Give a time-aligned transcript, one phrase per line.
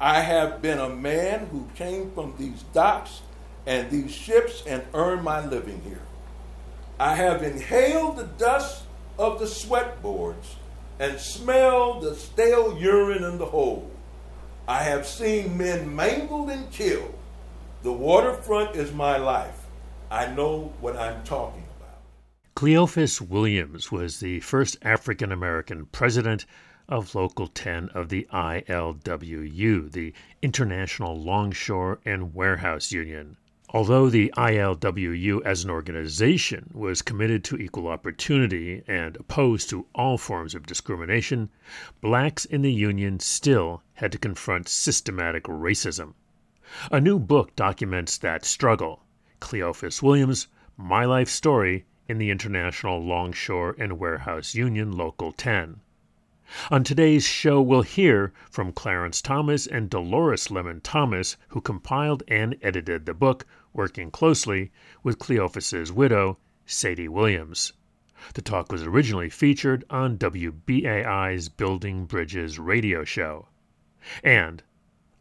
[0.00, 3.22] I have been a man who came from these docks
[3.64, 6.02] and these ships and earned my living here.
[6.98, 8.82] I have inhaled the dust
[9.20, 10.56] of the sweatboards
[10.98, 13.88] and smelled the stale urine in the hold.
[14.66, 17.14] I have seen men mangled and killed.
[17.84, 19.66] The waterfront is my life.
[20.10, 22.00] I know what I'm talking about.
[22.56, 26.46] Cleophas Williams was the first African American president
[26.88, 30.12] of Local 10 of the ILWU, the
[30.42, 33.36] International Longshore and Warehouse Union.
[33.70, 40.18] Although the ILWU as an organization was committed to equal opportunity and opposed to all
[40.18, 41.48] forms of discrimination,
[42.00, 46.14] blacks in the union still had to confront systematic racism.
[46.92, 49.02] A new book documents that struggle
[49.40, 55.80] Cleophas Williams' My Life Story in the International Longshore and Warehouse Union Local 10.
[56.70, 62.56] On today's show, we'll hear from Clarence Thomas and Dolores Lemon Thomas, who compiled and
[62.60, 64.70] edited the book, working closely
[65.02, 67.72] with Cleophas's widow, Sadie Williams.
[68.34, 73.48] The talk was originally featured on WBAI's Building Bridges radio show.
[74.22, 74.62] And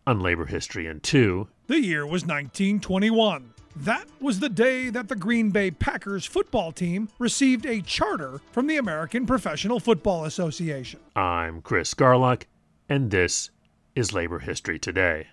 [0.05, 3.52] on Labor History in Two, the year was 1921.
[3.75, 8.67] That was the day that the Green Bay Packers football team received a charter from
[8.67, 10.99] the American Professional Football Association.
[11.15, 12.43] I'm Chris Garlock,
[12.87, 13.49] and this
[13.95, 15.27] is Labor History Today.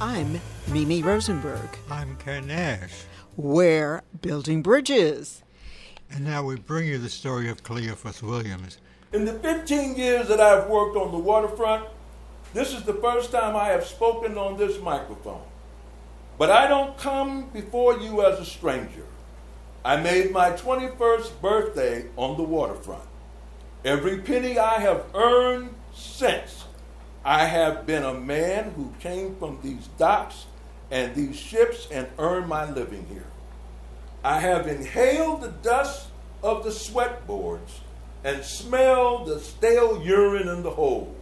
[0.00, 1.78] I'm Mimi Rosenberg.
[1.88, 3.04] I'm Ken Nash.
[3.36, 5.44] We're building bridges.
[6.10, 8.78] And now we bring you the story of Cleophas Williams.
[9.12, 11.86] In the 15 years that I've worked on the waterfront,
[12.52, 15.42] this is the first time I have spoken on this microphone.
[16.40, 19.04] But I don't come before you as a stranger.
[19.84, 23.04] I made my 21st birthday on the waterfront.
[23.84, 26.64] Every penny I have earned since,
[27.26, 30.46] I have been a man who came from these docks
[30.90, 33.30] and these ships and earned my living here.
[34.24, 36.08] I have inhaled the dust
[36.42, 37.80] of the sweatboards
[38.24, 41.14] and smelled the stale urine in the hold.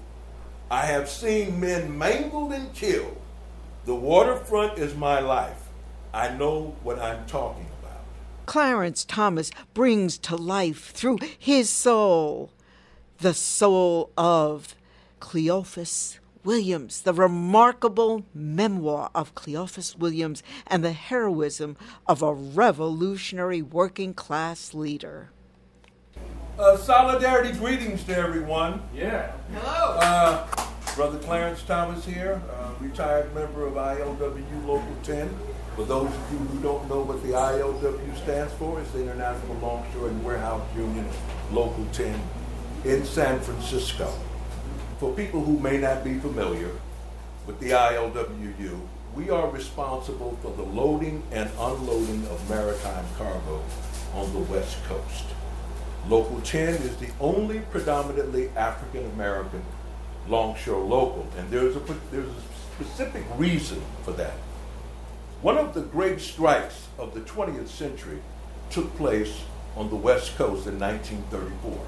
[0.71, 3.17] I have seen men mangled and killed
[3.88, 5.71] the waterfront is my life.
[6.12, 8.04] I know what I'm talking about.
[8.44, 12.53] Clarence Thomas brings to life through his soul
[13.21, 14.75] the soul of
[15.21, 21.75] Cleophas Williams, the remarkable memoir of Cleophas Williams and the heroism
[22.06, 25.31] of a revolutionary working class leader.
[26.59, 28.82] Uh, solidarity greetings to everyone.
[28.94, 29.32] Yeah.
[29.55, 29.99] Hello.
[29.99, 30.69] Uh,
[30.99, 35.31] Brother Clarence Thomas here, uh, retired member of ILWU Local 10.
[35.77, 39.55] For those of you who don't know what the ILWU stands for, it's the International
[39.63, 41.07] Longshore and Warehouse Union
[41.53, 42.21] Local 10
[42.85, 44.13] in San Francisco.
[44.99, 46.73] For people who may not be familiar
[47.47, 48.81] with the ILWU,
[49.15, 53.63] we are responsible for the loading and unloading of maritime cargo
[54.15, 55.27] on the West Coast.
[56.09, 59.63] Local 10 is the only predominantly African American
[60.28, 61.81] longshore local, and there's a,
[62.11, 64.34] there's a specific reason for that.
[65.43, 68.19] One of the great strikes of the 20th century
[68.71, 69.43] took place
[69.77, 71.87] on the West Coast in 1934.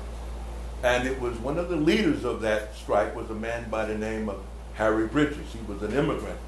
[0.83, 3.99] And it was one of the leaders of that strike was a man by the
[3.99, 4.43] name of
[4.75, 5.53] Harry Bridges.
[5.53, 6.39] He was an immigrant,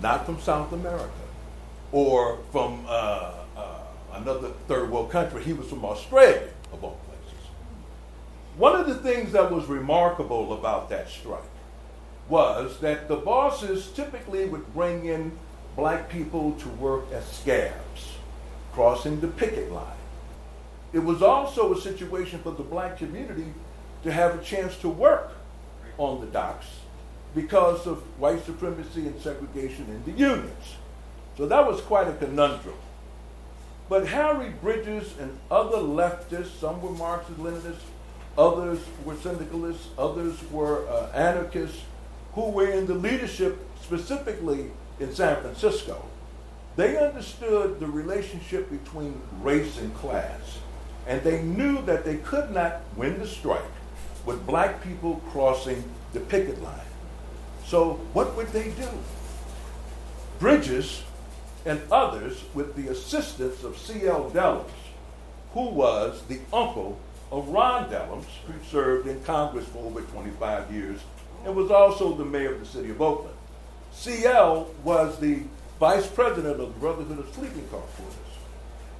[0.00, 1.10] not from South America
[1.90, 3.78] or from uh, uh,
[4.14, 5.44] another third world country.
[5.44, 6.98] He was from Australia, of all
[8.56, 11.40] one of the things that was remarkable about that strike
[12.28, 15.32] was that the bosses typically would bring in
[15.76, 18.12] black people to work as scabs,
[18.72, 19.86] crossing the picket line.
[20.92, 23.52] It was also a situation for the black community
[24.02, 25.32] to have a chance to work
[25.96, 26.66] on the docks
[27.34, 30.76] because of white supremacy and segregation in the unions.
[31.38, 32.76] So that was quite a conundrum.
[33.88, 37.76] But Harry Bridges and other leftists, some were Marxist Leninists,
[38.36, 41.82] others were syndicalists, others were uh, anarchists
[42.34, 44.70] who were in the leadership specifically
[45.00, 46.04] in San Francisco.
[46.76, 50.58] They understood the relationship between race and class,
[51.06, 53.60] and they knew that they could not win the strike
[54.24, 56.78] with black people crossing the picket line.
[57.66, 58.88] So, what would they do?
[60.38, 61.02] Bridges
[61.64, 64.30] and others, with the assistance of C.L.
[64.30, 64.70] Dellums,
[65.52, 66.98] who was the uncle
[67.32, 71.00] of Ron Dellums, who served in Congress for over 25 years
[71.44, 73.34] and was also the mayor of the city of Oakland.
[73.92, 75.42] CL was the
[75.80, 78.16] vice president of the Brotherhood of Sleeping Car Porters,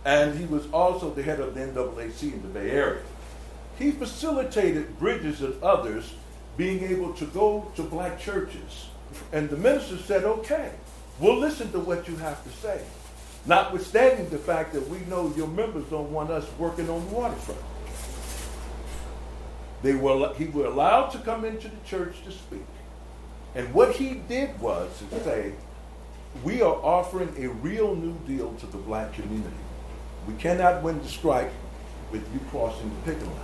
[0.04, 3.02] and he was also the head of the NAAC in the Bay Area.
[3.78, 6.14] He facilitated Bridges and others
[6.56, 8.88] being able to go to black churches.
[9.32, 10.72] And the minister said, okay,
[11.20, 12.82] we'll listen to what you have to say.
[13.44, 17.60] Notwithstanding the fact that we know your members don't want us working on the waterfront.
[19.82, 22.64] They were, he was allowed to come into the church to speak.
[23.54, 25.52] And what he did was to say,
[26.42, 29.56] we are offering a real new deal to the black community.
[30.26, 31.50] We cannot win the strike
[32.10, 33.36] with you crossing the picket line.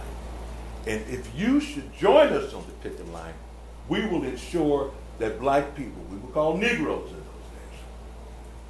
[0.86, 3.34] And if you should join us on the picket line,
[3.88, 7.80] we will ensure that black people, we will call Negroes in those days,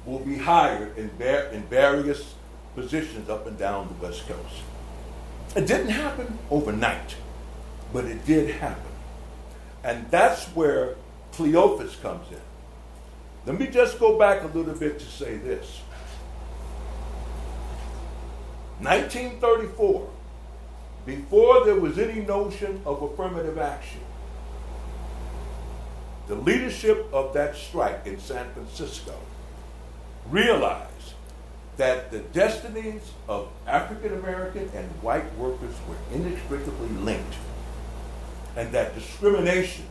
[0.05, 1.09] will be hired in,
[1.53, 2.33] in various
[2.75, 4.63] positions up and down the West Coast.
[5.55, 7.15] It didn't happen overnight,
[7.93, 8.91] but it did happen.
[9.83, 10.95] And that's where
[11.33, 12.41] Cleophas comes in.
[13.45, 15.81] Let me just go back a little bit to say this.
[18.79, 20.09] 1934,
[21.05, 24.01] before there was any notion of affirmative action,
[26.27, 29.15] the leadership of that strike in San Francisco
[30.29, 31.13] realized
[31.77, 37.35] that the destinies of African American and white workers were inextricably linked,
[38.55, 39.85] and that discrimination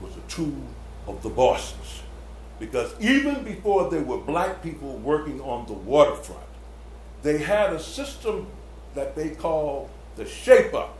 [0.00, 0.62] was a tool
[1.06, 2.02] of the bosses.
[2.58, 6.42] Because even before there were black people working on the waterfront,
[7.22, 8.46] they had a system
[8.94, 10.96] that they called the shape up,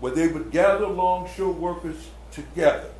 [0.00, 2.90] where they would gather longshore workers together.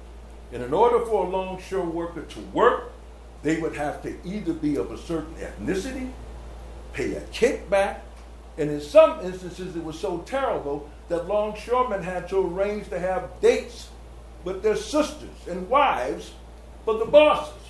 [0.52, 2.92] And in order for a longshore worker to work,
[3.42, 6.10] they would have to either be of a certain ethnicity,
[6.92, 8.00] pay a kickback,
[8.56, 13.28] and in some instances it was so terrible that longshoremen had to arrange to have
[13.40, 13.88] dates
[14.44, 16.32] with their sisters and wives
[16.84, 17.62] for the bosses,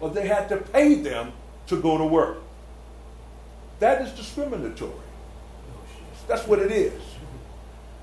[0.00, 1.32] or they had to pay them
[1.66, 2.38] to go to work.
[3.80, 4.92] That is discriminatory.
[6.28, 7.02] That's what it is.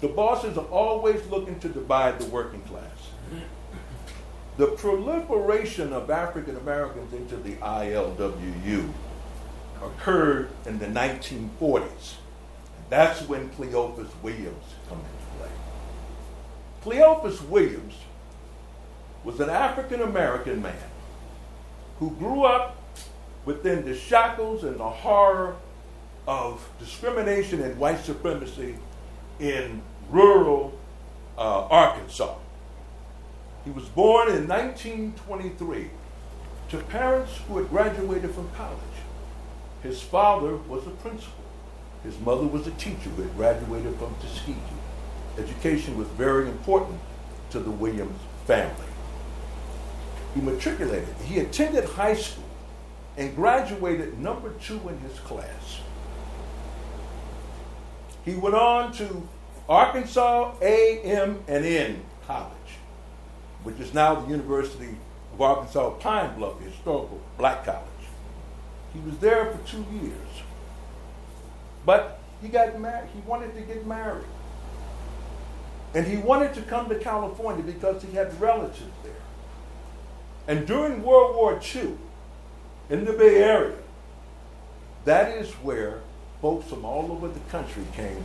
[0.02, 2.84] The bosses are always looking to divide the working class.
[4.58, 8.92] The proliferation of African Americans into the ILWU
[9.84, 12.16] occurred in the 1940s.
[12.90, 15.50] That's when Cleophas Williams come into play.
[16.82, 17.96] Cleophas Williams
[19.24, 20.90] was an African American man
[22.00, 22.78] who grew up
[23.46, 25.56] within the shackles and the horror
[26.28, 28.76] of discrimination and white supremacy
[29.40, 30.78] in rural
[31.38, 32.36] uh, Arkansas.
[33.64, 35.90] He was born in 1923
[36.70, 38.80] to parents who had graduated from college.
[39.88, 41.46] His father was a principal.
[42.04, 44.58] His mother was a teacher who had graduated from Tuskegee.
[45.38, 47.00] Education was very important
[47.52, 48.86] to the Williams family.
[50.36, 51.16] He matriculated.
[51.24, 52.44] He attended high school
[53.16, 55.80] and graduated number two in his class.
[58.26, 59.26] He went on to
[59.70, 61.44] Arkansas A.M.
[61.48, 62.52] and N College,
[63.64, 64.98] which is now the University
[65.34, 67.97] of Arkansas Pine Bluff, historical black college.
[68.94, 70.44] He was there for two years.
[71.86, 73.10] But he got married.
[73.14, 74.26] He wanted to get married.
[75.94, 79.14] And he wanted to come to California because he had relatives there.
[80.48, 81.98] And during World War II,
[82.90, 83.78] in the Bay Area,
[85.06, 86.02] that is where
[86.42, 88.24] folks from all over the country came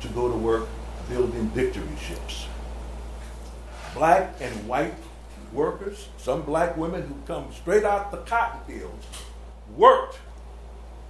[0.00, 0.68] to go to work
[1.08, 2.46] building victory ships.
[3.94, 4.94] Black and white
[5.52, 9.06] workers, some black women who come straight out the cotton fields,
[9.76, 10.18] worked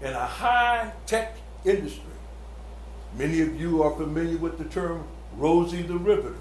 [0.00, 2.02] in a high tech industry.
[3.16, 5.04] Many of you are familiar with the term
[5.36, 6.34] Rosie the Riveter.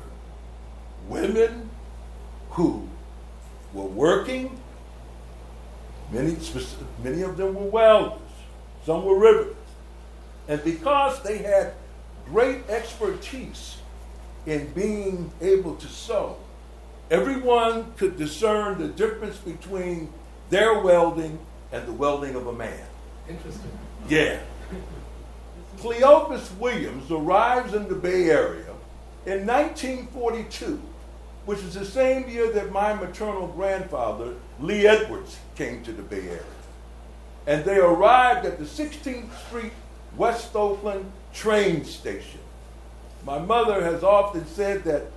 [1.08, 1.70] Women
[2.52, 2.88] who
[3.74, 4.60] were working,
[6.12, 6.38] many,
[7.04, 8.20] many of them were welders,
[8.86, 9.56] some were riveters.
[10.48, 11.74] And because they had
[12.26, 13.78] great expertise
[14.46, 16.38] in being able to sew,
[17.10, 20.12] everyone could discern the difference between
[20.50, 21.40] their welding
[21.74, 22.86] and the welding of a man.
[23.28, 23.72] Interesting.
[24.08, 24.40] Yeah.
[25.80, 28.70] Cleophas Williams arrives in the Bay Area
[29.26, 30.80] in 1942,
[31.46, 36.30] which is the same year that my maternal grandfather, Lee Edwards, came to the Bay
[36.30, 36.44] Area.
[37.48, 39.74] And they arrived at the 16th Street
[40.16, 42.40] West Oakland train station.
[43.26, 45.08] My mother has often said that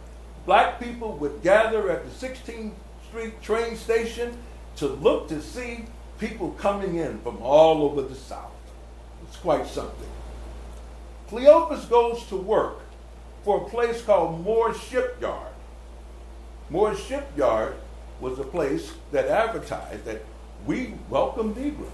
[0.47, 2.73] black people would gather at the 16th
[3.09, 4.37] Street train station
[4.77, 5.85] to look to see
[6.19, 8.53] people coming in from all over the South.
[9.27, 10.09] It's quite something.
[11.29, 12.79] Cleophas goes to work
[13.45, 15.53] for a place called Moore Shipyard.
[16.71, 17.77] Moore Shipyard
[18.21, 20.25] was a place that advertised that
[20.67, 21.91] we welcome Negroes.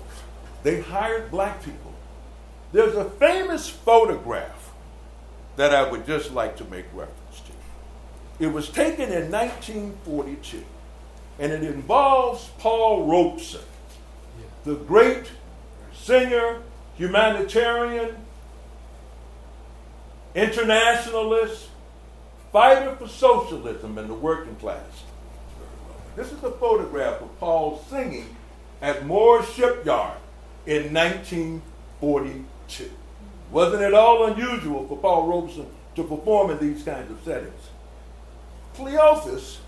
[0.62, 1.92] They hired black people.
[2.72, 4.72] There's a famous photograph
[5.56, 8.44] that I would just like to make reference to.
[8.44, 10.64] It was taken in 1942,
[11.38, 13.60] and it involves Paul Robeson,
[14.64, 15.30] the great
[15.92, 16.62] singer,
[16.96, 18.16] humanitarian,
[20.34, 21.68] internationalist,
[22.52, 25.04] fighter for socialism and the working class.
[26.16, 28.36] This is a photograph of Paul singing
[28.80, 30.18] at Moore Shipyard
[30.66, 32.90] in 1942.
[33.50, 35.66] Wasn't it all unusual for Paul Robeson
[35.96, 37.68] to perform in these kinds of settings?
[38.74, 39.60] Cleophas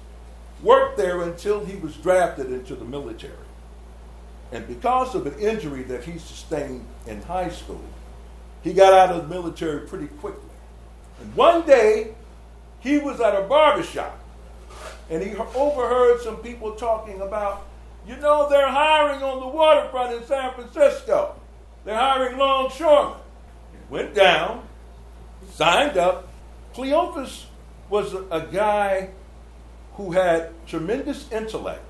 [0.62, 3.43] worked there until he was drafted into the military.
[4.54, 7.82] And because of an injury that he sustained in high school,
[8.62, 10.48] he got out of the military pretty quickly.
[11.20, 12.14] And one day,
[12.78, 14.16] he was at a barbershop
[15.10, 17.66] and he overheard some people talking about,
[18.06, 21.34] you know, they're hiring on the waterfront in San Francisco.
[21.84, 23.18] They're hiring longshoremen.
[23.90, 24.68] Went down,
[25.50, 26.28] signed up.
[26.74, 27.46] Cleophas
[27.90, 29.10] was a, a guy
[29.94, 31.82] who had tremendous intellect.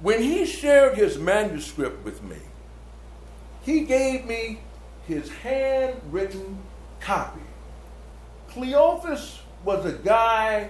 [0.00, 2.36] When he shared his manuscript with me,
[3.62, 4.60] he gave me
[5.06, 6.58] his handwritten
[7.00, 7.40] copy.
[8.48, 10.68] Cleophas was a guy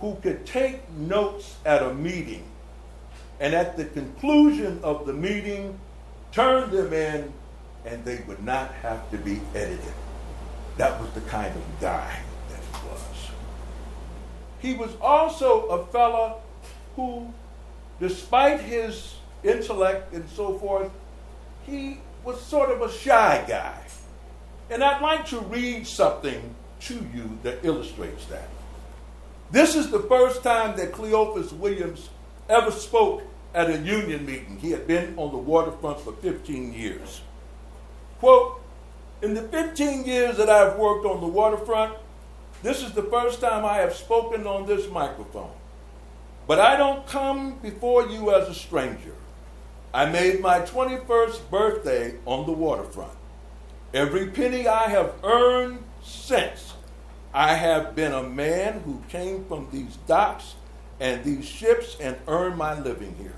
[0.00, 2.44] who could take notes at a meeting
[3.40, 5.78] and at the conclusion of the meeting
[6.32, 7.32] turn them in
[7.84, 9.94] and they would not have to be edited.
[10.76, 13.30] That was the kind of guy that he was.
[14.60, 16.36] He was also a fella
[16.96, 17.32] who,
[18.02, 20.90] despite his intellect and so forth,
[21.64, 23.80] he was sort of a shy guy.
[24.70, 28.48] And I'd like to read something to you that illustrates that.
[29.52, 32.10] This is the first time that Cleophas Williams
[32.48, 33.22] ever spoke
[33.54, 34.58] at a union meeting.
[34.60, 37.20] He had been on the waterfront for 15 years.
[38.18, 38.60] Quote,
[39.20, 41.94] in the 15 years that I've worked on the waterfront,
[42.64, 45.52] this is the first time I have spoken on this microphone.
[46.46, 49.14] But I don't come before you as a stranger.
[49.94, 53.12] I made my 21st birthday on the waterfront.
[53.94, 56.74] Every penny I have earned since,
[57.34, 60.54] I have been a man who came from these docks
[60.98, 63.34] and these ships and earned my living here.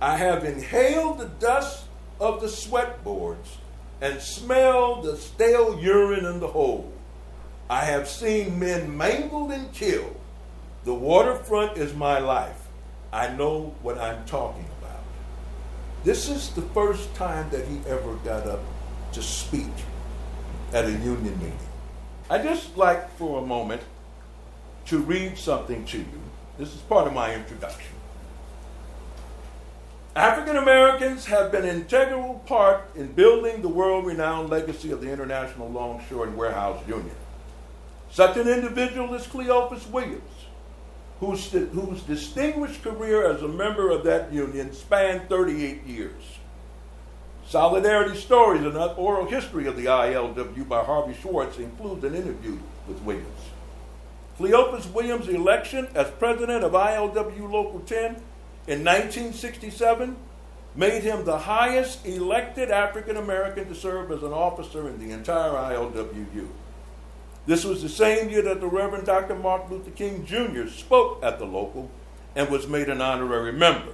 [0.00, 1.84] I have inhaled the dust
[2.18, 3.58] of the sweatboards
[4.00, 6.92] and smelled the stale urine in the hold.
[7.68, 10.19] I have seen men mangled and killed.
[10.84, 12.68] The waterfront is my life.
[13.12, 15.02] I know what I'm talking about.
[16.04, 18.60] This is the first time that he ever got up
[19.12, 19.72] to speak
[20.72, 21.58] at a union meeting.
[22.30, 23.82] I just like for a moment
[24.86, 26.20] to read something to you.
[26.58, 27.94] This is part of my introduction.
[30.16, 35.10] African Americans have been an integral part in building the world renowned legacy of the
[35.10, 37.14] International Longshore and Warehouse Union.
[38.10, 40.39] Such an individual is Cleophas Williams,
[41.20, 46.22] whose, whose distinguished career as a member of that union spanned 38 years.
[47.46, 52.58] Solidarity Stories, an oral history of the ILW by Harvey Schwartz, includes an interview
[52.88, 53.26] with Williams.
[54.38, 58.16] Cleophas Williams' election as president of ILW Local 10
[58.68, 60.16] in 1967
[60.74, 65.50] made him the highest elected African American to serve as an officer in the entire
[65.50, 66.48] ILWU.
[67.50, 69.34] This was the same year that the Reverend Dr.
[69.34, 70.68] Martin Luther King Jr.
[70.68, 71.90] spoke at the local
[72.36, 73.90] and was made an honorary member.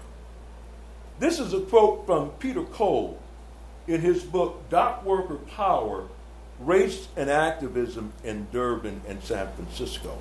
[1.20, 3.18] This is a quote from Peter Cole
[3.86, 6.06] in his book, Dock Worker Power
[6.60, 10.18] Race and Activism in Durban and San Francisco,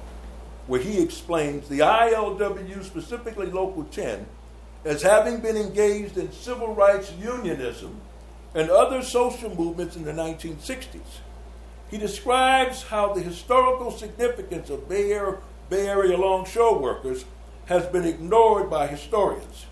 [0.68, 4.27] where he explains the ILW, specifically Local 10,
[4.86, 8.00] as having been engaged in civil rights unionism
[8.54, 11.20] and other social movements in the 1960s.
[11.96, 15.38] He describes how the historical significance of Bay Area,
[15.70, 17.24] Bay Area longshore workers
[17.68, 19.66] has been ignored by historians.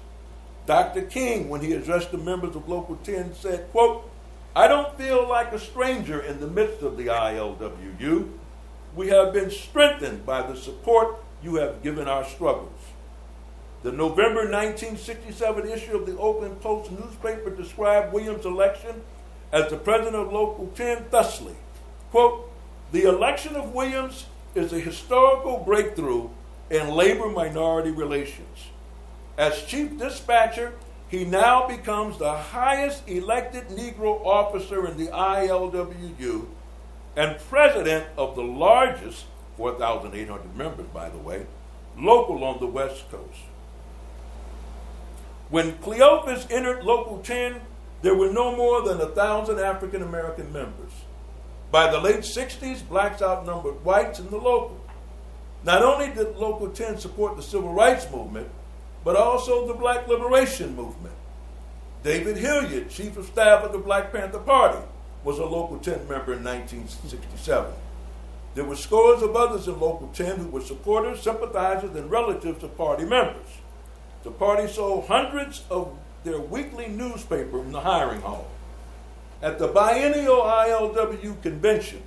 [0.65, 1.01] Dr.
[1.01, 4.09] King, when he addressed the members of Local 10, said, quote,
[4.55, 8.31] I don't feel like a stranger in the midst of the ILWU.
[8.95, 12.79] We have been strengthened by the support you have given our struggles.
[13.81, 19.03] The November 1967 issue of the Oakland Post newspaper described Williams' election
[19.51, 21.57] as the president of Local 10 thusly
[22.13, 22.47] quote,
[22.91, 26.29] the election of Williams is a historical breakthrough
[26.69, 28.67] in labor minority relations.
[29.35, 30.73] As chief dispatcher,
[31.09, 36.45] he now becomes the highest elected Negro officer in the ILWU
[37.15, 39.25] and president of the largest,
[39.57, 41.47] 4,800 members, by the way,
[41.97, 43.39] local on the West Coast.
[45.49, 47.59] When Cleophas entered Local 10,
[48.03, 50.92] there were no more than a thousand African American members.
[51.73, 54.79] By the late 60s, blacks outnumbered whites in the local.
[55.63, 58.47] Not only did Local 10 support the civil rights movement,
[59.03, 61.15] but also the black liberation movement.
[62.03, 64.85] David Hilliard, chief of staff of the Black Panther Party,
[65.23, 67.73] was a Local 10 member in 1967.
[68.53, 72.77] There were scores of others in Local 10 who were supporters, sympathizers, and relatives of
[72.77, 73.47] party members.
[74.21, 78.47] The party sold hundreds of their weekly newspaper in the hiring hall.
[79.43, 82.01] At the biennial ILW convention,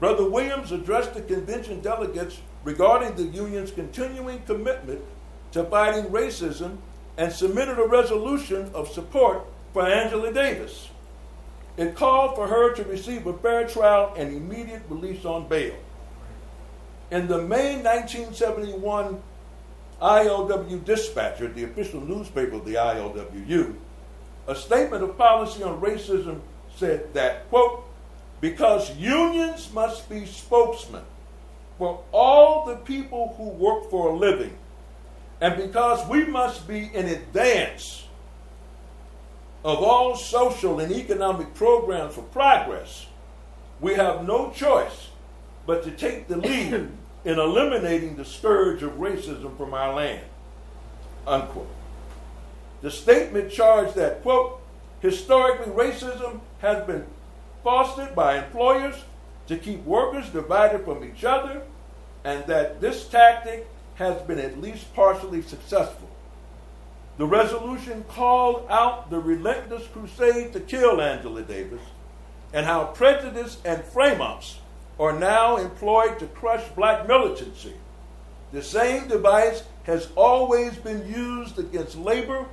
[0.00, 5.00] Brother Williams addressed the convention delegates regarding the union's continuing commitment
[5.52, 6.78] to fighting racism
[7.16, 10.88] and submitted a resolution of support for Angela Davis.
[11.76, 15.76] It called for her to receive a fair trial and immediate release on bail.
[17.12, 19.22] In the May 1971
[20.02, 23.76] ILW Dispatcher, the official newspaper of the ILWU,
[24.48, 26.40] a statement of policy on racism
[26.76, 27.84] said that, quote,
[28.40, 31.02] because unions must be spokesmen
[31.76, 34.56] for all the people who work for a living,
[35.40, 38.06] and because we must be in advance
[39.64, 43.06] of all social and economic programs for progress,
[43.80, 45.08] we have no choice
[45.66, 50.24] but to take the lead in eliminating the scourge of racism from our land.
[51.26, 51.68] Unquote.
[52.80, 54.60] The statement charged that, quote,
[55.00, 57.06] historically racism has been
[57.64, 58.94] fostered by employers
[59.46, 61.62] to keep workers divided from each other,
[62.24, 63.66] and that this tactic
[63.96, 66.08] has been at least partially successful.
[67.16, 71.80] The resolution called out the relentless crusade to kill Angela Davis
[72.52, 74.60] and how prejudice and frame ups
[75.00, 77.74] are now employed to crush black militancy.
[78.52, 82.46] The same device has always been used against labor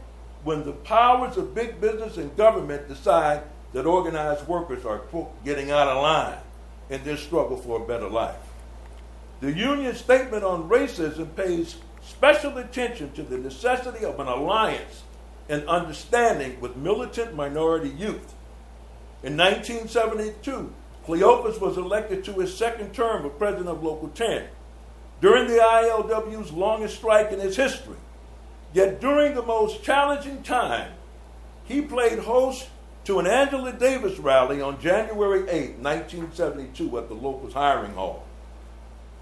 [0.45, 3.41] when the powers of big business and government decide
[3.73, 6.37] that organized workers are, quote, getting out of line
[6.89, 8.37] in their struggle for a better life.
[9.41, 15.03] The union statement on racism pays special attention to the necessity of an alliance
[15.49, 18.33] and understanding with militant minority youth.
[19.23, 20.71] In 1972,
[21.05, 24.45] Cleophas was elected to his second term as president of Local 10
[25.21, 27.95] during the ILW's longest strike in its history.
[28.75, 30.91] Yet during the most challenging time,
[31.63, 32.67] he played host
[33.05, 38.25] to an Angela Davis rally on January 8, 1972, at the local hiring hall.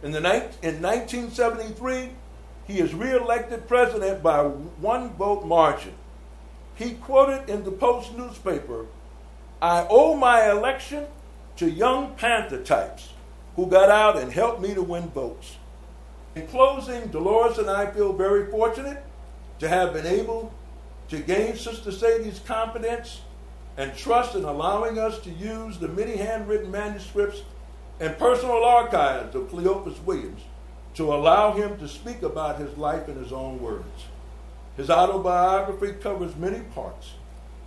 [0.02, 0.18] In, the,
[0.64, 2.10] in 1973,
[2.66, 5.94] he is reelected president by one vote margin.
[6.74, 8.88] He quoted in the Post newspaper
[9.62, 11.06] I owe my election
[11.58, 13.10] to young Panther types
[13.56, 15.58] who got out and helped me to win votes.
[16.34, 19.04] In closing, Dolores and I feel very fortunate
[19.64, 20.52] to have been able
[21.08, 23.22] to gain Sister Sadie's confidence
[23.78, 27.44] and trust in allowing us to use the many handwritten manuscripts
[28.02, 30.42] and personal archives of Cleophas Williams
[30.96, 34.08] to allow him to speak about his life in his own words.
[34.76, 37.14] His autobiography covers many parts.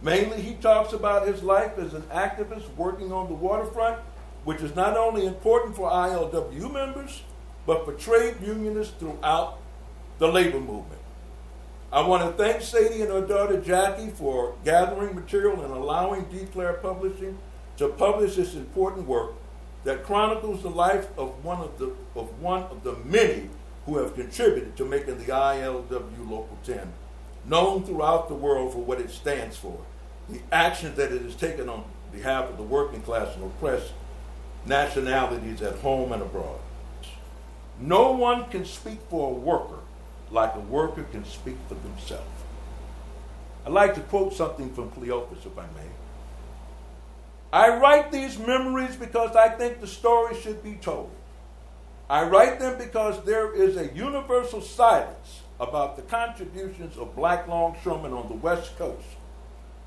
[0.02, 4.02] Mainly, he talks about his life as an activist working on the waterfront,
[4.44, 7.22] which is not only important for ILW members,
[7.64, 9.58] but for trade unionists throughout
[10.18, 10.95] the labor movement.
[11.92, 16.74] I want to thank Sadie and her daughter Jackie for gathering material and allowing Declare
[16.74, 17.38] Publishing
[17.76, 19.34] to publish this important work
[19.84, 23.48] that chronicles the life of one of the of one of the many
[23.84, 26.92] who have contributed to making the ILW Local 10
[27.44, 29.78] known throughout the world for what it stands for,
[30.28, 33.92] the actions that it has taken on behalf of the working class and oppressed
[34.64, 36.58] nationalities at home and abroad.
[37.78, 39.78] No one can speak for a worker
[40.30, 42.24] like a worker can speak for themselves.
[43.64, 45.88] I'd like to quote something from Cleophas, if I may.
[47.52, 51.10] I write these memories because I think the story should be told.
[52.08, 58.12] I write them because there is a universal silence about the contributions of black longshoremen
[58.12, 59.06] on the West Coast,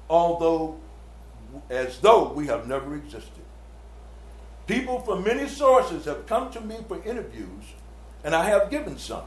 [0.09, 0.77] although
[1.69, 3.43] as though we have never existed.
[4.67, 7.63] People from many sources have come to me for interviews,
[8.23, 9.23] and I have given some.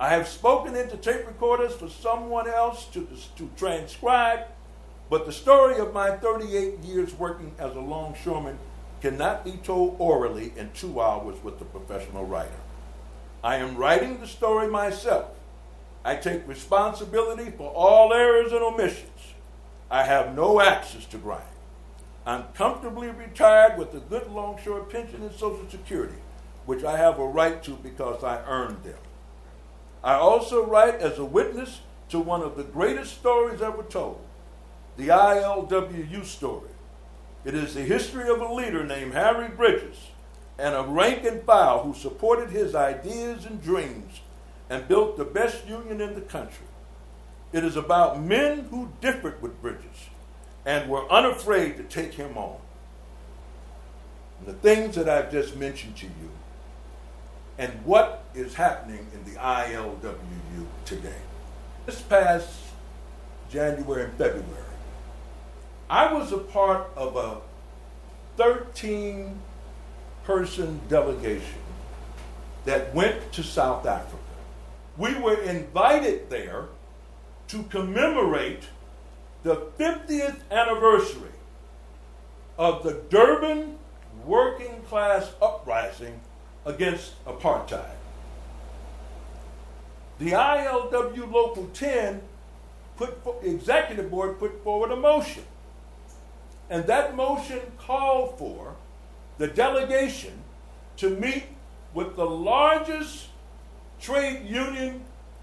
[0.00, 4.46] I have spoken into tape recorders for someone else to, to transcribe,
[5.10, 8.58] but the story of my 38 years working as a longshoreman
[9.02, 12.48] cannot be told orally in two hours with a professional writer.
[13.44, 15.32] I am writing the story myself.
[16.02, 19.34] I take responsibility for all errors and omissions.
[19.90, 21.44] I have no axes to grind.
[22.24, 26.16] I'm comfortably retired with a good longshore pension and Social Security,
[26.64, 28.96] which I have a right to because I earned them.
[30.02, 34.20] I also write as a witness to one of the greatest stories ever told
[34.96, 36.68] the ILWU story.
[37.44, 39.96] It is the history of a leader named Harry Bridges
[40.58, 44.20] and a rank and file who supported his ideas and dreams
[44.68, 46.66] and built the best union in the country.
[47.52, 50.10] It is about men who differed with Bridges
[50.66, 52.58] and were unafraid to take him on.
[54.38, 56.30] And the things that I've just mentioned to you
[57.58, 61.22] and what is happening in the ILWU today.
[61.86, 62.50] This past
[63.50, 64.64] January and February,
[65.88, 67.38] I was a part of a
[68.36, 69.40] 13
[70.24, 71.58] person delegation
[72.64, 74.16] that went to South Africa.
[74.96, 76.66] We were invited there
[77.48, 78.64] to commemorate
[79.42, 81.30] the 50th anniversary
[82.58, 83.78] of the Durban
[84.24, 86.20] working class uprising
[86.64, 87.96] against apartheid.
[90.18, 92.20] The ILW Local 10
[92.96, 95.44] put executive board put forward a motion.
[96.68, 98.76] And that motion called for
[99.38, 100.34] the delegation
[100.98, 101.44] to meet
[101.94, 103.28] with the largest
[104.00, 105.02] trade union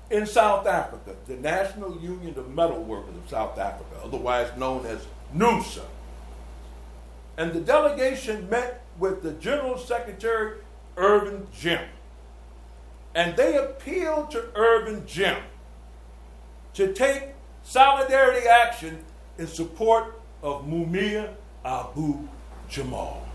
[0.10, 5.06] in South Africa, the National Union of Metal Workers of South Africa, otherwise known as
[5.36, 5.84] NUMSA.
[7.36, 10.60] And the delegation met with the General Secretary,
[10.98, 11.82] Irvin Jim.
[13.16, 15.38] And they appealed to Irvin Jim
[16.74, 17.30] to take
[17.64, 19.04] solidarity action
[19.38, 21.34] in support of Mumia
[21.64, 22.28] Abu
[22.70, 23.26] Jamal.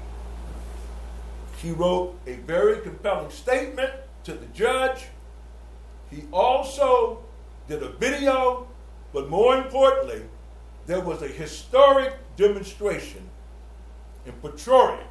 [1.57, 3.91] He wrote a very compelling statement
[4.25, 5.07] to the judge.
[6.11, 7.25] He also
[7.69, 8.67] did a video,
[9.13, 10.23] but more importantly,
[10.87, 13.29] there was a historic demonstration
[14.27, 15.07] in Pretoria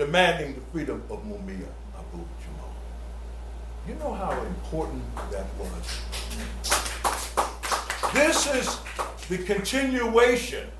[0.00, 2.72] demanding the freedom of Mumia Abu Jamal.
[3.86, 6.00] You know how important that was.
[8.14, 8.78] This is
[9.28, 10.70] the continuation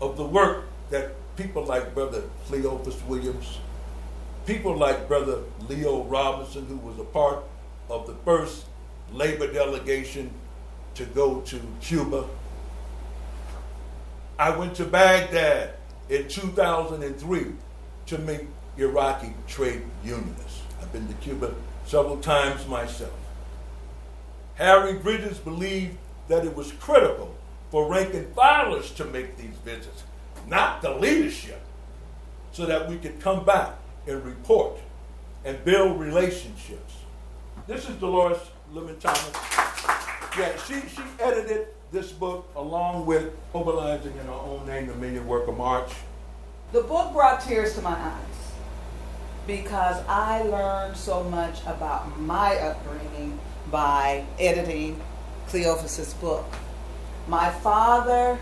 [0.00, 3.60] of the work that people like Brother Cleophas Williams,
[4.44, 7.44] people like Brother Leo Robinson, who was a part
[7.88, 8.66] of the first
[9.12, 10.32] labor delegation
[10.96, 12.24] to go to Cuba.
[14.36, 15.74] I went to Baghdad
[16.08, 17.46] in 2003
[18.06, 20.62] to meet Iraqi trade unionists.
[20.80, 21.54] I've been to Cuba
[21.86, 23.12] several times myself.
[24.54, 25.96] Harry Bridges believed
[26.28, 27.34] that it was critical
[27.70, 30.04] for rank and filers to make these visits,
[30.46, 31.60] not the leadership,
[32.52, 33.74] so that we could come back
[34.06, 34.78] and report
[35.44, 36.94] and build relationships.
[37.66, 38.38] This is Dolores
[38.72, 39.32] Lemon Thomas.
[40.38, 45.26] Yeah, she, she edited this book along with mobilizing in Our own name the Million
[45.26, 45.92] Worker March.
[46.72, 48.52] The book brought tears to my eyes
[49.46, 53.38] because I learned so much about my upbringing
[53.70, 54.98] by editing
[55.48, 56.46] Cleophas's book.
[57.28, 58.38] My father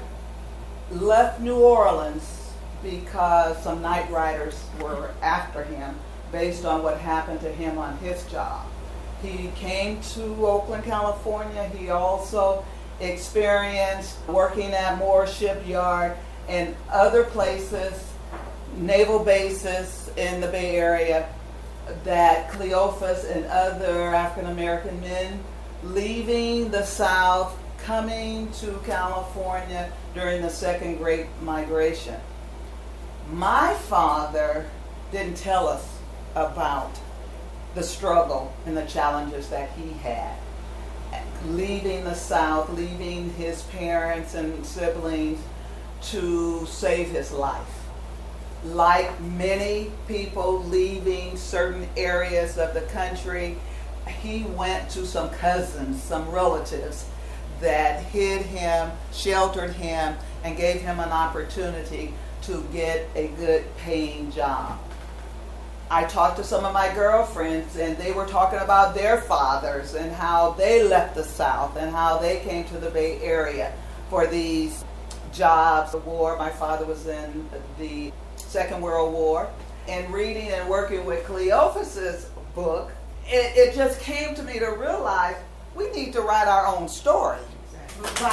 [0.93, 2.53] left New Orleans
[2.85, 5.97] because some night riders were after him
[6.31, 8.65] based on what happened to him on his job.
[9.23, 11.69] He came to Oakland, California.
[11.77, 12.65] He also
[13.01, 16.17] experienced working at Moore Shipyard
[16.49, 18.11] and other places,
[18.77, 21.29] naval bases in the Bay Area,
[22.05, 25.43] that Cleophas and other African American men
[25.83, 32.21] leaving the South, coming to California during the Second Great Migration.
[33.33, 34.67] My father
[35.11, 35.99] didn't tell us
[36.35, 36.91] about
[37.75, 40.37] the struggle and the challenges that he had.
[41.47, 45.41] Leaving the South, leaving his parents and siblings
[46.03, 47.85] to save his life.
[48.65, 53.57] Like many people leaving certain areas of the country,
[54.21, 57.07] he went to some cousins, some relatives
[57.61, 64.31] that hid him, sheltered him, and gave him an opportunity to get a good paying
[64.31, 64.79] job.
[65.93, 70.13] I talked to some of my girlfriends, and they were talking about their fathers and
[70.13, 73.73] how they left the South and how they came to the Bay Area
[74.09, 74.85] for these
[75.33, 75.91] jobs.
[75.91, 77.45] The war, my father was in
[77.77, 79.51] the Second World War.
[79.89, 82.93] And reading and working with Cleophas's book,
[83.27, 85.35] it, it just came to me to realize
[85.75, 87.41] we need to write our own story.
[88.21, 88.31] By,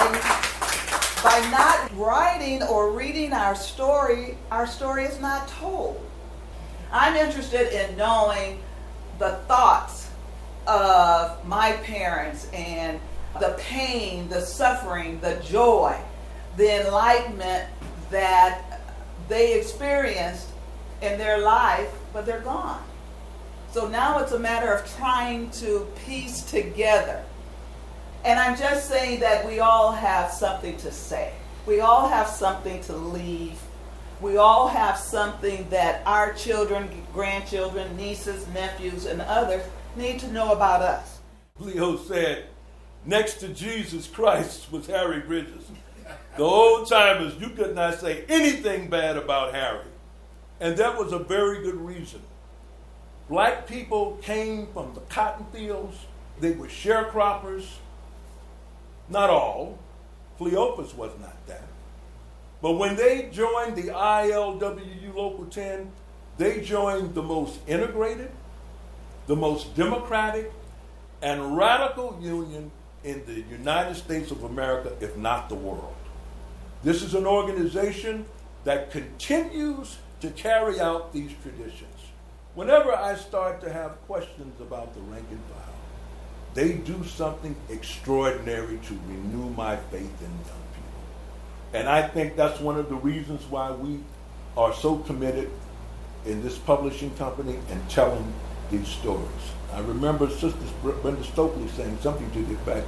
[1.24, 6.07] by not writing or reading our story, our story is not told.
[6.91, 8.62] I'm interested in knowing
[9.19, 10.10] the thoughts
[10.65, 13.00] of my parents and
[13.39, 15.97] the pain, the suffering, the joy,
[16.56, 17.69] the enlightenment
[18.10, 18.82] that
[19.28, 20.47] they experienced
[21.02, 22.84] in their life, but they're gone.
[23.71, 27.23] So now it's a matter of trying to piece together.
[28.23, 31.34] And I'm just saying that we all have something to say.
[31.65, 33.60] We all have something to leave
[34.21, 39.63] we all have something that our children, grandchildren, nieces, nephews, and others
[39.95, 41.19] need to know about us.
[41.60, 42.45] Leo said,
[43.06, 45.69] next to Jesus Christ was Harry Bridges.
[46.36, 49.86] The old timers, you could not say anything bad about Harry.
[50.60, 52.21] And that was a very good reason.
[53.30, 55.97] Black people came from the cotton fields,
[56.39, 57.65] they were sharecroppers.
[59.10, 59.80] Not all.
[60.38, 61.63] Cleophas was not that.
[62.62, 65.91] But when they joined the ILWU Local 10,
[66.38, 68.32] they joined the most integrated,
[69.28, 70.52] the most democratic,
[71.22, 72.72] and radical union
[73.04, 75.96] in the United States of America, if not the world.
[76.84, 78.26] This is an organization
[78.63, 81.93] that continues to carry out these traditions.
[82.56, 85.74] Whenever I start to have questions about the rank and file,
[86.54, 90.66] they do something extraordinary to renew my faith in them.
[91.73, 93.99] And I think that's one of the reasons why we
[94.56, 95.49] are so committed
[96.25, 98.34] in this publishing company and telling
[98.71, 99.27] these stories.
[99.73, 102.88] I remember Sister Brenda Stokely saying something to the effect,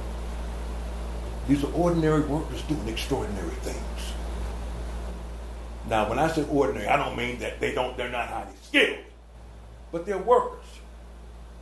[1.48, 4.12] these are ordinary workers doing extraordinary things.
[5.88, 8.98] Now, when I say ordinary, I don't mean that they don't, they're not highly skilled,
[9.92, 10.64] but they're workers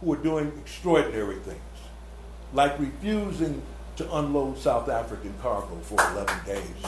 [0.00, 1.60] who are doing extraordinary things,
[2.52, 3.62] like refusing
[3.98, 6.84] to unload South African cargo for 11 days.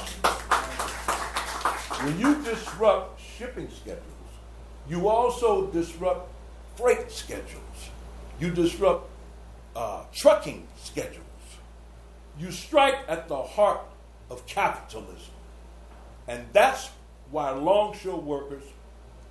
[2.05, 4.05] When you disrupt shipping schedules,
[4.88, 6.31] you also disrupt
[6.77, 7.90] freight schedules.
[8.38, 9.11] You disrupt
[9.75, 11.27] uh, trucking schedules.
[12.38, 13.81] You strike at the heart
[14.31, 15.35] of capitalism.
[16.29, 16.90] And that's
[17.33, 18.62] why longshore workers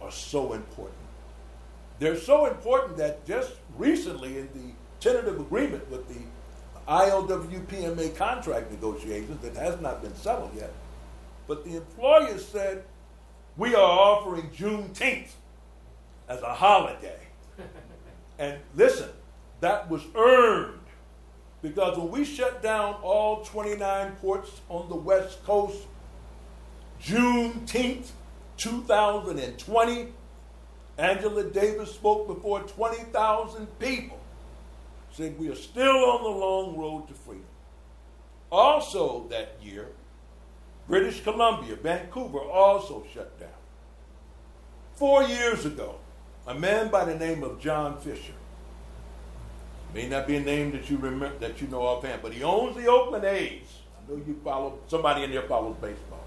[0.01, 0.97] are so important.
[1.99, 6.19] They're so important that just recently, in the tentative agreement with the
[6.89, 10.73] ILW PMA contract negotiations that has not been settled yet.
[11.47, 12.83] But the employer said,
[13.57, 15.29] we are offering Juneteenth
[16.27, 17.19] as a holiday.
[18.39, 19.09] and listen,
[19.59, 20.79] that was earned
[21.61, 25.85] because when we shut down all 29 ports on the West Coast,
[27.03, 28.09] Juneteenth
[28.57, 30.07] 2020,
[30.97, 34.18] Angela Davis spoke before 20,000 people
[35.19, 37.43] we are still on the long road to freedom.
[38.51, 39.87] Also, that year,
[40.87, 43.49] British Columbia, Vancouver also shut down.
[44.95, 45.95] Four years ago,
[46.47, 48.33] a man by the name of John Fisher,
[49.93, 52.75] may not be a name that you remember that you know offhand, but he owns
[52.75, 53.67] the Oakland A's.
[53.97, 56.23] I know you follow somebody in there follows baseball.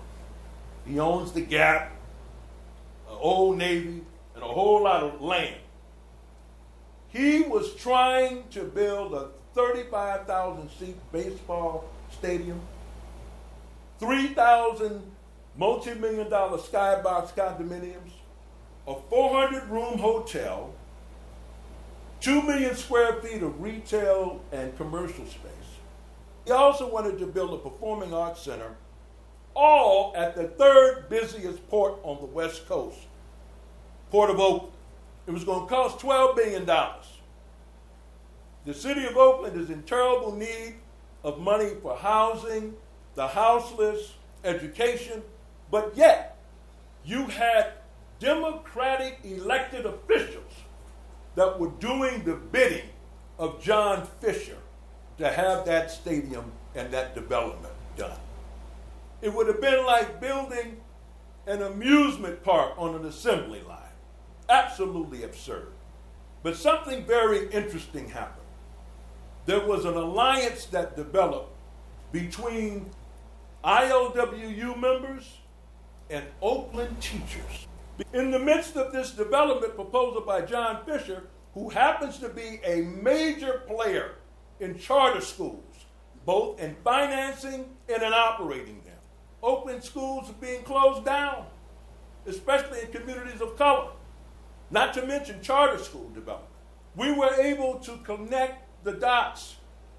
[0.87, 1.93] He owns the Gap,
[3.09, 4.03] Old Navy,
[4.35, 5.62] and a whole lot of land.
[7.13, 12.61] He was trying to build a 35,000 seat baseball stadium,
[13.99, 15.03] 3,000
[15.57, 18.13] multi million dollar skybox condominiums,
[18.87, 20.73] a 400 room hotel,
[22.21, 25.51] 2 million square feet of retail and commercial space.
[26.47, 28.75] He also wanted to build a performing arts center,
[29.55, 32.99] all at the third busiest port on the West Coast,
[34.11, 34.73] Port of Oakland.
[35.27, 36.67] It was going to cost $12 billion.
[38.65, 40.77] The city of Oakland is in terrible need
[41.25, 42.75] of money for housing,
[43.15, 45.23] the houseless, education,
[45.71, 46.37] but yet
[47.05, 47.73] you had
[48.19, 50.53] Democratic elected officials
[51.35, 52.89] that were doing the bidding
[53.39, 54.59] of John Fisher
[55.19, 58.19] to have that stadium and that development done.
[59.21, 60.81] It would have been like building
[61.47, 63.79] an amusement park on an assembly line.
[64.53, 65.69] Absolutely absurd.
[66.43, 68.47] But something very interesting happened.
[69.47, 71.57] There was an alliance that developed
[72.13, 72.91] between
[73.65, 75.39] ILWU members
[76.11, 77.67] and Oakland teachers.
[78.13, 82.83] In the midst of this development proposal by John Fisher, who happens to be a
[82.83, 84.17] major player
[84.61, 85.87] in charter schools,
[86.27, 88.99] both in financing and in operating them.
[89.43, 91.47] Oakland schools are being closed down,
[92.27, 93.89] especially in communities of color,
[94.73, 96.49] not to mention charter school development.
[96.97, 99.57] We were able to connect the dots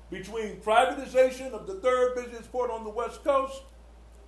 [0.09, 3.61] between privatization of the third busiest port on the West Coast,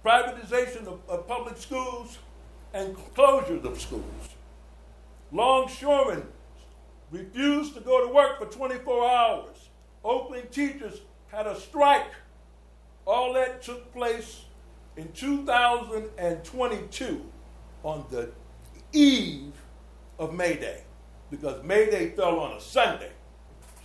[0.04, 2.20] privatization of, of public schools,
[2.74, 4.04] and closures of schools.
[5.32, 6.28] Longshoremen
[7.12, 9.70] refused to go to work for 24 hours.
[10.04, 12.12] Oakland teachers had a strike.
[13.06, 14.46] All that took place
[14.98, 17.26] in 2022
[17.84, 18.32] on the
[18.94, 19.52] eve
[20.20, 20.84] of May Day
[21.30, 23.12] because May Day fell on a Sunday.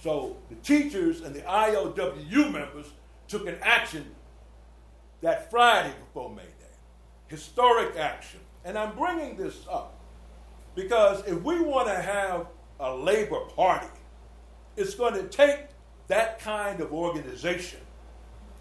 [0.03, 2.87] So the teachers and the ILWU members
[3.29, 4.05] took an action
[5.21, 6.75] that Friday before May Day.
[7.29, 8.41] Historic action.
[8.65, 9.99] And I'm bringing this up
[10.75, 12.47] because if we want to have
[12.79, 13.89] a labor party,
[14.77, 15.61] it's going to take
[16.09, 17.81] that kind of organization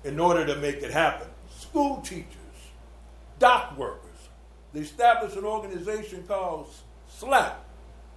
[0.04, 1.28] in order to make it happen.
[1.50, 2.36] School teachers,
[3.40, 4.10] dock workers,
[4.74, 6.70] they established an organization called
[7.20, 7.66] SLAP,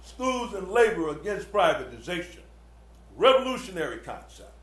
[0.01, 2.39] Schools and Labor Against Privatization.
[3.17, 4.53] Revolutionary concept.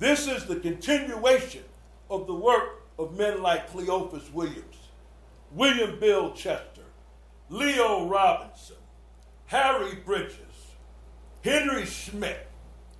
[0.00, 1.62] This is the continuation
[2.10, 4.88] of the work of men like Cleophas Williams,
[5.52, 6.82] William Bill Chester,
[7.48, 8.76] Leo Robinson,
[9.46, 10.74] Harry Bridges,
[11.44, 12.48] Henry Schmidt,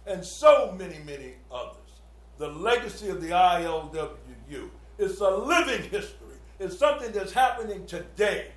[0.06, 2.02] and so many, many others.
[2.38, 6.37] The legacy of the ILWU is a living history.
[6.61, 8.52] It's something that's happening today.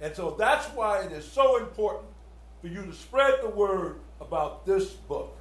[0.00, 2.06] And so that's why it is so important
[2.60, 5.36] for you to spread the word about this book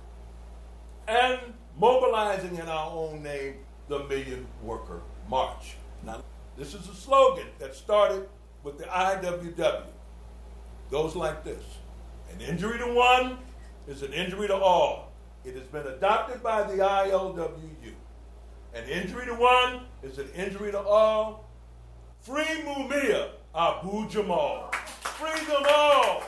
[1.07, 1.39] and
[1.77, 3.55] mobilizing in our own name
[3.87, 5.75] the Million Worker March.
[6.05, 6.21] Now,
[6.57, 8.27] this is a slogan that started
[8.63, 9.83] with the IWW.
[10.91, 11.63] Goes like this
[12.33, 13.37] An injury to one
[13.87, 15.11] is an injury to all.
[15.45, 17.93] It has been adopted by the ILWU.
[18.73, 21.49] An injury to one is an injury to all.
[22.21, 24.69] Free Mumia Abu Jamal.
[24.71, 26.21] Free them all.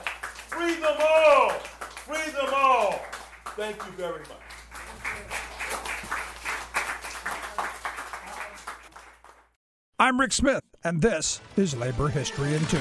[0.49, 1.49] Free them all.
[1.49, 2.99] Free them all.
[3.55, 4.38] Thank you very much.
[9.99, 12.79] I'm Rick Smith, and this is Labor History in Two.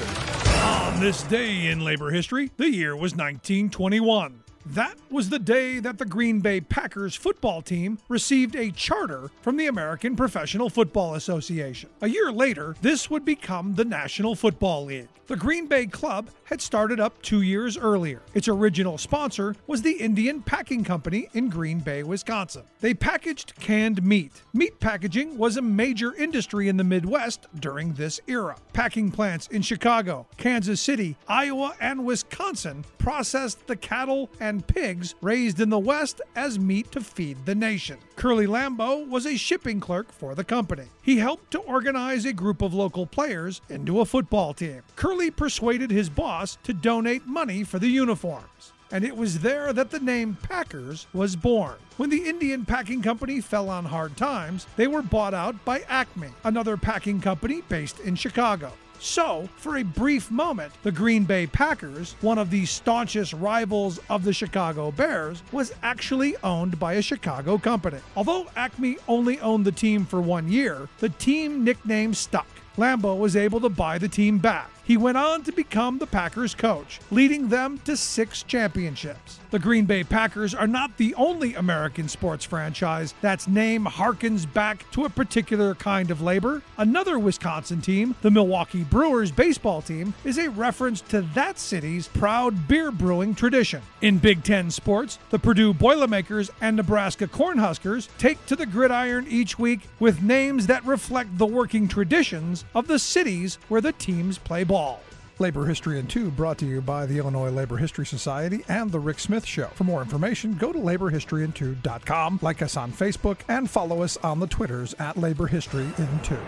[0.63, 4.43] On this day in labor history, the year was 1921.
[4.65, 9.57] That was the day that the Green Bay Packers football team received a charter from
[9.57, 11.89] the American Professional Football Association.
[12.01, 15.07] A year later, this would become the National Football League.
[15.27, 18.21] The Green Bay Club had started up two years earlier.
[18.33, 22.63] Its original sponsor was the Indian Packing Company in Green Bay, Wisconsin.
[22.81, 24.41] They packaged canned meat.
[24.51, 28.57] Meat packaging was a major industry in the Midwest during this era.
[28.73, 35.61] Packing plants in Chicago, Kansas City, Iowa, and Wisconsin processed the cattle and pigs raised
[35.61, 37.99] in the West as meat to feed the nation.
[38.15, 40.87] Curly Lambeau was a shipping clerk for the company.
[41.01, 44.81] He helped to organize a group of local players into a football team.
[44.95, 48.73] Curly persuaded his boss to donate money for the uniforms.
[48.91, 51.75] And it was there that the name Packers was born.
[51.95, 56.29] When the Indian Packing Company fell on hard times, they were bought out by Acme,
[56.43, 58.73] another packing company based in Chicago.
[59.03, 64.23] So, for a brief moment, the Green Bay Packers, one of the staunchest rivals of
[64.23, 67.97] the Chicago Bears, was actually owned by a Chicago company.
[68.15, 72.45] Although Acme only owned the team for one year, the team nickname stuck.
[72.77, 74.69] Lambeau was able to buy the team back.
[74.83, 79.39] He went on to become the Packers coach, leading them to six championships.
[79.51, 84.89] The Green Bay Packers are not the only American sports franchise that's name harkens back
[84.91, 86.61] to a particular kind of labor.
[86.77, 92.67] Another Wisconsin team, the Milwaukee Brewers baseball team, is a reference to that city's proud
[92.67, 93.81] beer brewing tradition.
[94.01, 99.59] In Big Ten sports, the Purdue Boilermakers and Nebraska Cornhuskers take to the gridiron each
[99.59, 104.63] week with names that reflect the working traditions of the cities where the teams play
[104.71, 105.01] ball.
[105.37, 108.99] Labor History in Two brought to you by the Illinois Labor History Society and The
[108.99, 109.67] Rick Smith Show.
[109.73, 114.47] For more information, go to laborhistoryin2.com, like us on Facebook, and follow us on the
[114.47, 116.39] Twitters at Labor History in Two.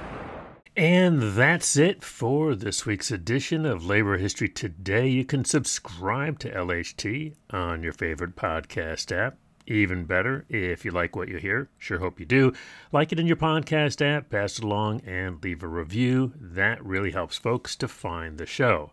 [0.78, 5.10] And that's it for this week's edition of Labor History Today.
[5.10, 9.38] You can subscribe to LHT on your favorite podcast app.
[9.66, 12.54] Even better, if you like what you hear, sure hope you do,
[12.92, 16.34] like it in your podcast app, pass it along, and leave a review.
[16.36, 18.92] That really helps folks to find the show.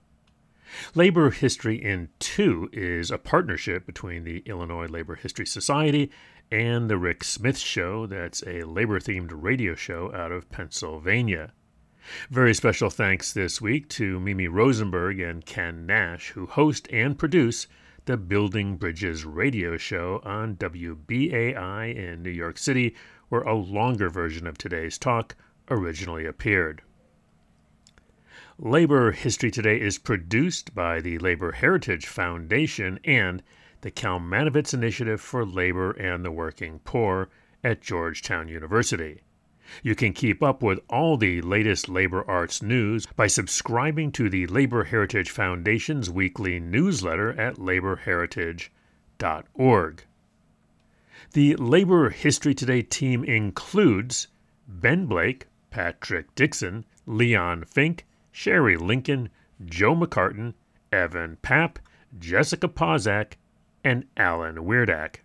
[0.95, 6.11] Labor History in Two is a partnership between the Illinois Labor History Society
[6.53, 11.53] and The Rick Smith Show, that's a labor themed radio show out of Pennsylvania.
[12.29, 17.69] Very special thanks this week to Mimi Rosenberg and Ken Nash, who host and produce
[18.11, 22.97] the Building Bridges radio show on WBAI in New York City,
[23.29, 25.37] where a longer version of today's talk
[25.71, 26.83] originally appeared.
[28.59, 33.45] Labor History Today is produced by the Labor Heritage Foundation and
[33.83, 37.29] the Kalmanovitz Initiative for Labor and the Working Poor
[37.63, 39.23] at Georgetown University.
[39.83, 44.47] You can keep up with all the latest labor arts news by subscribing to the
[44.47, 50.05] Labor Heritage Foundation's weekly newsletter at laborheritage.org.
[51.33, 54.29] The Labor History Today team includes
[54.67, 59.29] Ben Blake, Patrick Dixon, Leon Fink, Sherry Linkon,
[59.65, 60.55] Joe McCartin,
[60.93, 61.77] Evan Papp,
[62.19, 63.35] Jessica Pozak,
[63.85, 65.21] and Alan Wierdak.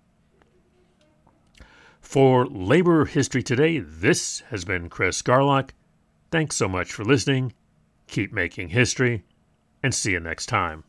[2.06, 5.72] For Labor History Today, this has been Chris Garlock.
[6.32, 7.51] Thanks so much for listening,
[8.08, 9.26] keep making history,
[9.84, 10.86] and see you next time.